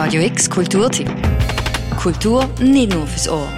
[0.00, 1.10] Radio X Kulturtipp.
[1.96, 3.48] Kultur nicht nur fürs Ohr.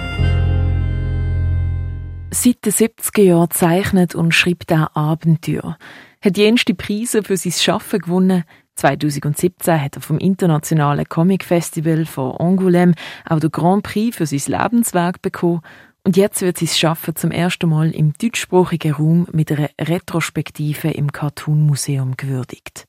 [2.31, 5.77] Seit den 70er Jahren zeichnet und schreibt er Abenteuer.
[6.19, 8.43] Hat jenste Preise für sein Schaffen gewonnen.
[8.73, 12.95] 2017 hat er vom Internationalen Comic Festival von Angoulême
[13.29, 15.61] auch den Grand Prix für sein Lebenswerk bekommen.
[16.03, 21.11] Und jetzt wird sein Schaffen zum ersten Mal im deutschsprachigen Raum mit einer Retrospektive im
[21.11, 22.87] Cartoon Museum gewürdigt.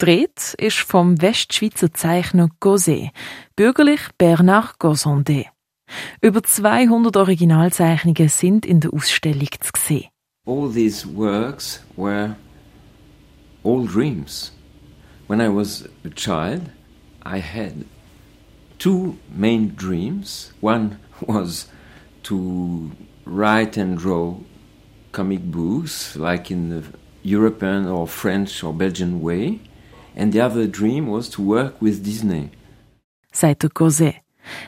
[0.00, 3.10] Dreht ist vom Westschweizer Zeichner Gosé,
[3.54, 5.48] bürgerlich Bernard Gosondet.
[6.22, 10.08] Über 200 Originalzeichnungen sind in der Ausstellung zu sehen.
[10.46, 12.34] All these works were
[13.62, 14.52] all dreams.
[15.28, 16.62] When I was a child,
[17.22, 17.84] I had
[18.78, 20.54] two main dreams.
[20.62, 21.68] One was
[22.22, 22.90] to
[23.26, 24.36] write and draw
[25.12, 26.82] comic books, like in the
[27.22, 29.60] European or French or Belgian way.
[30.16, 32.50] And the other dream was to work with Disney.
[33.32, 34.14] Sagt der Gosé.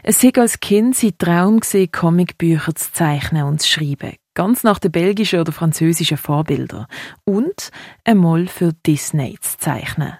[0.02, 4.16] Es war als Kind sein Traum, Comicbücher zu zeichnen und zu schreiben.
[4.34, 6.86] Ganz nach den belgischen oder französischen Vorbildern.
[7.24, 7.70] Und
[8.04, 10.14] einmal für Disney zu zeichnen.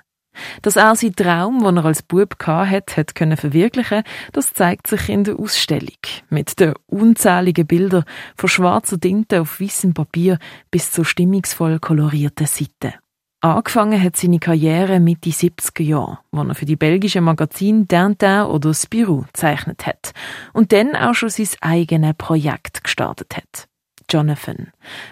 [0.63, 5.09] Dass er seinen Traum, den er als Bub hatte, hat können verwirklichen, das zeigt sich
[5.09, 5.99] in der Ausstellung.
[6.31, 8.05] Mit den unzähligen Bildern
[8.37, 10.39] von schwarzer Tinte auf weißem Papier
[10.71, 12.95] bis zu stimmungsvoll kolorierten Seiten.
[13.45, 18.73] Angefangen hat seine Karriere Mitte 70er Jahre, wo er für die belgischen Magazine Tintin oder
[18.73, 20.13] Spirou gezeichnet hat
[20.53, 23.67] und dann auch schon sein eigenes Projekt gestartet hat.
[24.09, 24.69] Jonathan.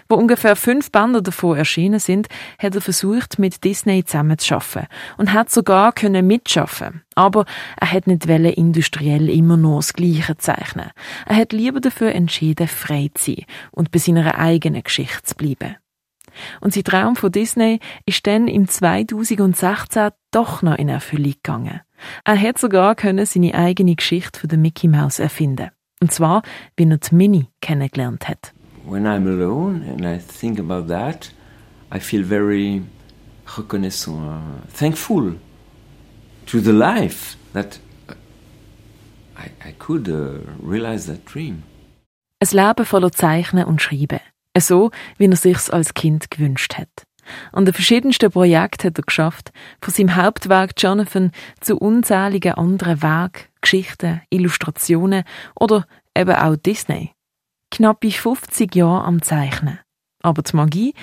[0.07, 4.87] Wo ungefähr fünf Bänder davon erschienen sind, hat er versucht, mit Disney zusammenzuschaffen
[5.17, 7.01] und hat sogar können mitschaffen.
[7.15, 7.43] Aber
[7.81, 10.91] er hat nicht industriell immer nur das Gleiche zeichnen.
[11.25, 15.75] Er hat lieber dafür entschieden, frei zu sein und bei seiner eigenen Geschichte zu bleiben.
[16.59, 21.81] Und sein Traum von Disney ist dann im 2016 doch noch in Erfüllung gegangen.
[22.23, 25.69] Er hat sogar können seine eigene Geschichte von der Mickey Mouse erfinden.
[26.01, 26.41] Und zwar,
[26.75, 28.53] wie er die Minnie kennengelernt hat.
[28.85, 31.31] When I'm alone and I think about that,
[31.93, 32.81] I feel very
[33.57, 35.35] reconnaissant, uh, thankful
[36.47, 37.79] to the life that
[39.37, 41.63] I, I could uh, realize that dream.
[42.39, 44.19] Ein Leben voller Zeichnen und Schreiben.
[44.57, 47.07] So, wie er sich's als Kind gewünscht hat.
[47.51, 49.51] An den verschiedensten Projekten hat er geschafft,
[49.81, 55.23] von seinem Hauptwerk Jonathan zu unzähligen anderen Werken, Geschichten, Illustrationen
[55.55, 55.85] oder
[56.15, 57.11] eben auch Disney.
[57.69, 59.79] Knappe 50 Jahre am Zeichnen.
[60.23, 60.93] Aber die Magie,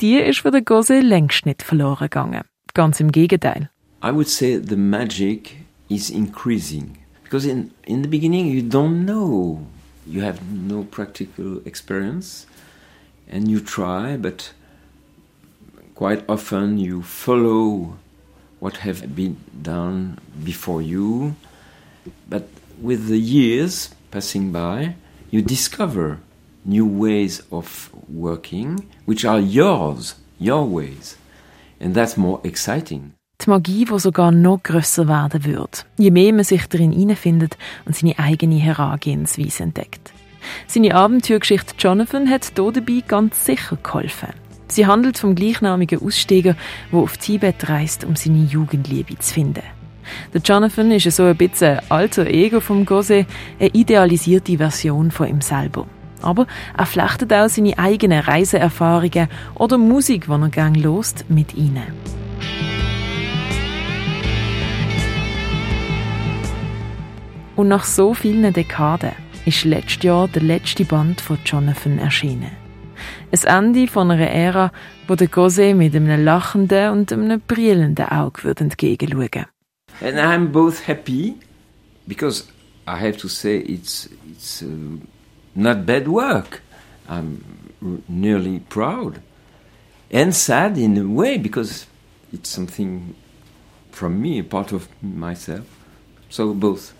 [0.00, 2.42] die ist für den Gose längst nicht verloren gegangen.
[2.74, 3.70] Ganz im Gegenteil.
[4.04, 5.56] I would say the magic
[5.88, 6.98] is increasing.
[7.24, 9.66] Because in, in the beginning you don't know.
[10.06, 12.46] You have no practical experience.
[13.28, 14.52] And you try, but
[15.94, 17.96] quite often you follow
[18.60, 21.34] what have been done before you.
[22.28, 22.48] But
[22.80, 24.94] with the years passing by,
[25.30, 26.18] you discover
[26.64, 31.16] new ways of working, which are yours, your ways.
[31.80, 33.12] And that's more exciting.
[33.40, 37.94] Die Magie, die sogar noch grösser werden wird, je mehr man sich darin hineinfindet und
[37.94, 40.12] seine eigene Herangehensweise entdeckt.
[40.66, 44.28] Seine Abenteuergeschichte Jonathan hat hier dabei ganz sicher geholfen.
[44.68, 46.54] Sie handelt vom gleichnamigen Aussteiger,
[46.92, 49.62] der auf Tibet reist, um seine Jugendliebe zu finden.
[50.32, 53.26] Der Jonathan ist so ein bisschen alter Ego vom Gose,
[53.58, 55.86] eine idealisierte Version von ihm selber.
[56.22, 61.86] Aber er flechtet auch seine eigenen Reiseerfahrungen oder Musik, die er gerne lost, mit ihnen.
[67.56, 69.12] Und nach so vielen Dekaden
[69.46, 72.50] ist letztes Jahr der letzte Band von Jonathan erschienen.
[73.30, 74.72] Ein Ende von einer Ära,
[75.06, 79.46] wo der Gose mit einem lachenden und einem brillenden Auge würde entgegenschauen.
[80.00, 81.34] And I'm both happy
[82.06, 82.44] because
[82.86, 84.66] I have to say it's it's uh,
[85.54, 86.62] not bad work.
[87.08, 87.42] I'm
[88.08, 89.20] nearly proud
[90.12, 91.86] and sad in a way because
[92.32, 93.14] it's something
[93.90, 95.66] from me, a part of myself.
[96.30, 96.92] So both.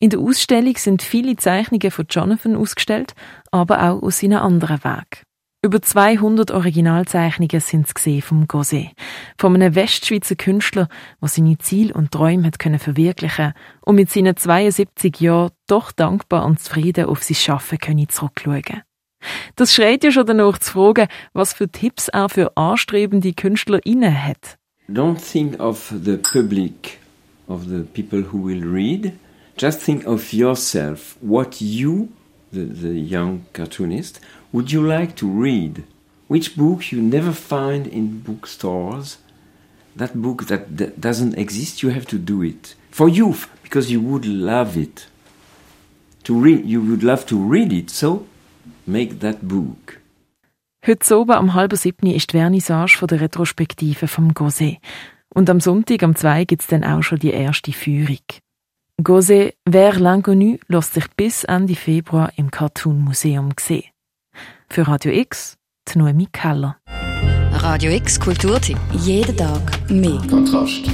[0.00, 3.14] In der Ausstellung sind viele Zeichnungen von Jonathan ausgestellt,
[3.50, 5.24] aber auch aus seinen anderen Werken.
[5.60, 8.90] Über 200 Originalzeichnungen sind es vom Gosé,
[9.36, 10.88] von einem Westschweizer Künstler,
[11.20, 16.46] der seine Ziele und Träume hat können verwirklichen und mit seinen 72 Jahren doch dankbar
[16.46, 18.82] und zufrieden auf sein Schaffen können zurückschauen.
[19.56, 24.26] Das schreit ja schon danach zu fragen, was für Tipps er für anstrebende Künstler inne
[24.26, 24.58] hat.
[24.88, 27.00] Don't think of the public,
[27.48, 29.12] of the people who will read,
[29.58, 32.08] just think of yourself, what you,
[32.52, 34.20] the, the young cartoonist,
[34.52, 35.84] would you like to read?
[36.28, 39.18] Which book you never find in bookstores
[39.96, 44.00] that book that, that doesn't exist, you have to do it for you because you
[44.00, 45.08] would love it.
[46.24, 47.90] To read, you would love to read it.
[47.90, 48.26] So
[48.86, 50.00] make that book.
[50.86, 54.78] Heute oben am halben siebten ist die Vernissage von der Retrospektive vom Gosset.
[55.34, 58.22] Und am Sonntag, um am 2, gibt es dann auch schon die erste Führung.
[59.00, 63.84] Gosset Vers l'Inconnu lässt sich bis Ende Februar im Cartoon Museum sehen.
[64.68, 65.56] Für Radio X,
[65.88, 66.78] die Noemi Keller.
[67.52, 68.78] Radio X Kulturtipp.
[68.92, 70.20] Jeden Tag mehr.
[70.28, 70.90] Kontrast.